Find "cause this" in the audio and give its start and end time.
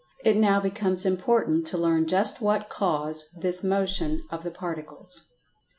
2.69-3.63